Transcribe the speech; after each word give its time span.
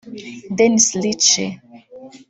Dennis 0.57 0.87
Ritchie 1.01 1.49